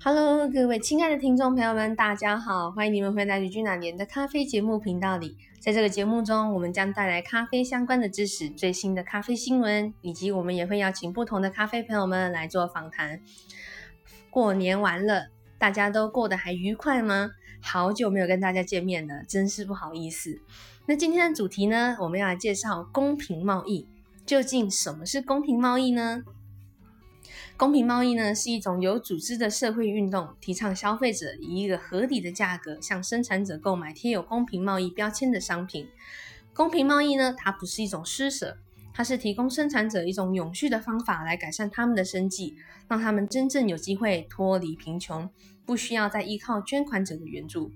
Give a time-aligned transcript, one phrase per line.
[0.00, 5.36] Hello，各位亲爱的听众朋友们，大家好，欢迎你们回来与君那年的咖啡节目频道里。
[5.58, 13.20] 在这个节目中，我们将带来咖啡相关的知识、最新的咖啡新闻，以及我们也会邀请不同的咖啡朋友们来做访谈。
[14.30, 17.32] 过年完了，大家都过得还愉快吗？
[17.60, 20.40] 好久没有跟大家见面了，真是不好意思。
[20.86, 23.88] 那今天的主题呢，我们要来介绍公平贸易。
[24.24, 26.22] 究竟什么是公平贸易呢？
[27.56, 35.88] 公平贸易呢，是一种有组织的社会运动，提倡消费者以一个合理的价格向生产者购买贴有公平贸易标签的商品。
[36.54, 38.58] 公平贸易呢，它不是一种施舍，
[38.92, 42.56] 它是提供生产者一种永续的方法来改善他们的生计，
[42.88, 45.30] 让他们真正有机会脱离贫穷，
[45.64, 47.70] 不需要再依靠捐款者的援助。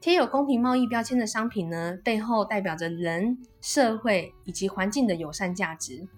[0.00, 6.08] 贴有公平贸易标签的商品呢，背后代表着人、社会以及环境的友善价值。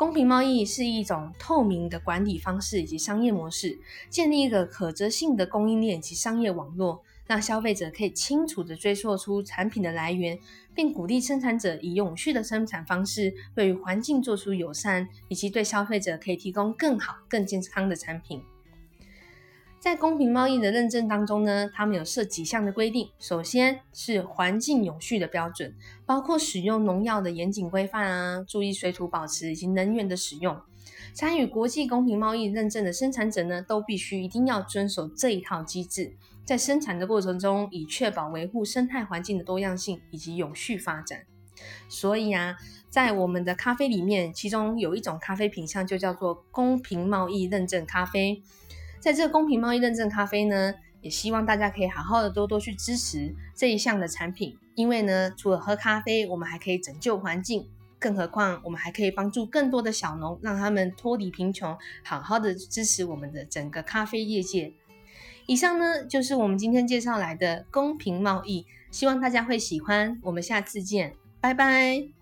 [0.00, 10.38] 公平贸易是一种透明的管理方式以及商业模式，建立一个可折性的供应链及商业网络，让消费者可以清楚地追溯出产品的来源，
[10.74, 18.42] 并鼓励生产者以永续的生产方式，对于环境做出友善，以及对消费者可以提供更好、更健康的产品。
[19.80, 23.08] 在公平贸易的认证当中呢，他们有设几项的规定。
[23.18, 30.60] 首先是环境永续的标准，包括使用农药的严谨规范啊，注意水土保持以及能源的使用。
[31.14, 41.22] 参与国际公平贸易认证的生产者呢，都必须一定要遵守这一套机制，在生产的过程中，以确保维护生态环境的多样性以及永续发展。
[41.88, 42.56] 所以啊，
[42.90, 48.42] 在我们的咖啡里面，其中有一种咖啡品相就叫做公平贸易认证咖啡。
[49.00, 57.66] 在这个公平贸易认证咖啡呢，也希望大家可以好好的多多去支持这一项的产品，因为呢，除了喝咖啡，我们还可以拯救环境，
[57.98, 64.74] 更何况我们还可以帮助更多的小农，让他们脱离贫穷，好好的支持我们的整个咖啡业界。
[65.46, 70.20] 以上呢，就是我们今天介绍来的公平贸易，希望大家会喜欢。
[70.22, 72.19] 我们下次见，拜拜。